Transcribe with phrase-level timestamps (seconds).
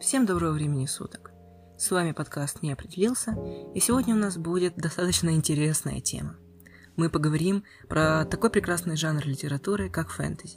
[0.00, 1.30] Всем доброго времени суток.
[1.76, 3.36] С вами подкаст «Не определился»,
[3.74, 6.36] и сегодня у нас будет достаточно интересная тема.
[6.96, 10.56] Мы поговорим про такой прекрасный жанр литературы, как фэнтези.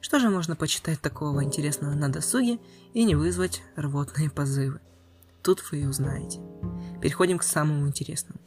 [0.00, 2.60] Что же можно почитать такого интересного на досуге
[2.94, 4.80] и не вызвать рвотные позывы?
[5.42, 6.38] Тут вы и узнаете.
[7.00, 8.40] Переходим к самому интересному.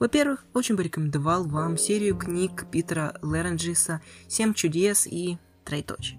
[0.00, 6.18] Во-первых, очень бы рекомендовал вам серию книг Питера Леренджиса «Семь чудес» и «Троеточие».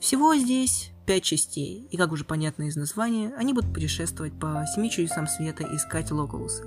[0.00, 4.90] Всего здесь пять частей, и, как уже понятно из названия, они будут путешествовать по семи
[4.90, 6.64] чудесам света и искать Локулуса.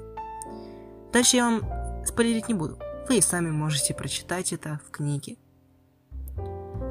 [1.12, 5.38] Дальше я вам спойлерить не буду, вы и сами можете прочитать это в книге.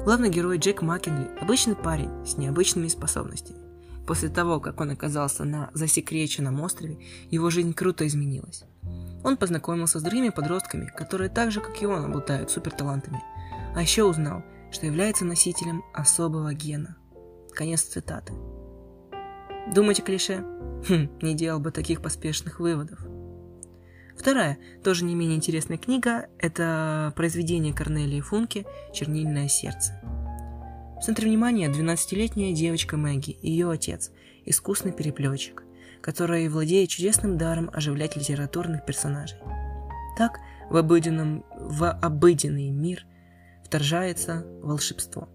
[0.05, 3.59] Главный герой Джек Маккенли– обычный парень с необычными способностями.
[4.07, 6.97] После того, как он оказался на засекреченном острове,
[7.29, 8.63] его жизнь круто изменилась.
[9.23, 13.21] Он познакомился с другими подростками, которые так же, как и он, обладают суперталантами.
[13.75, 16.97] А еще узнал, что является носителем особого гена.
[17.59, 18.31] Конец цитаты.
[19.75, 20.45] Думаете клише?
[20.87, 23.05] Хм, не делал бы таких поспешных выводов.
[24.17, 29.91] Вторая, тоже не менее интересная книга, это произведение Корнелии Функе «Чернильное сердце».
[31.01, 34.11] В центре внимания 12-летняя девочка Мэгги и ее отец,
[34.45, 35.63] искусный переплетчик,
[35.99, 39.39] который владеет чудесным даром оживлять литературных персонажей.
[40.17, 43.05] Так в, обыденном, в обыденный мир
[43.65, 45.27] вторжается волшебство.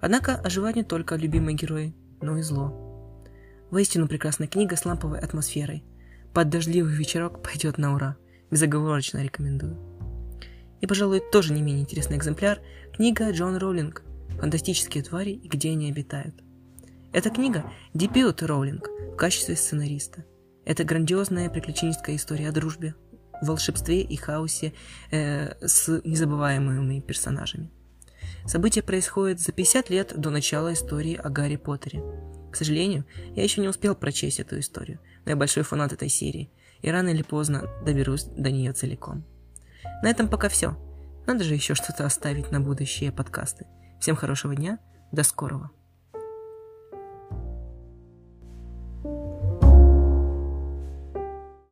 [0.00, 2.88] Однако оживают не только любимые герои, но и зло.
[3.70, 5.84] Воистину прекрасная книга с ламповой атмосферой.
[6.32, 8.16] Под дождливый вечерок пойдет на ура.
[8.50, 9.76] Безоговорочно рекомендую.
[10.80, 12.60] И, пожалуй, тоже не менее интересный экземпляр–
[12.94, 14.02] книга Джон Роулинг
[14.40, 16.34] «Фантастические твари и где они обитают».
[17.12, 20.24] Эта книга– дебют Роулинг в качестве сценариста.
[20.64, 22.94] Это грандиозная приключенческая история о дружбе,
[23.42, 24.72] волшебстве и хаосе
[25.10, 27.70] э, с незабываемыми персонажами.
[28.48, 32.02] Событие происходит за 50 лет до начала истории о Гарри Поттере.
[32.50, 33.04] К сожалению,
[33.36, 36.50] я еще не успел прочесть эту историю, но я большой фанат этой серии,
[36.80, 39.22] и рано или поздно доберусь до нее целиком.
[40.02, 40.78] На этом пока все.
[41.26, 43.66] Надо же еще что-то оставить на будущие подкасты.
[44.00, 44.78] Всем хорошего дня,
[45.12, 45.70] до скорого.
[49.04, 49.47] thank you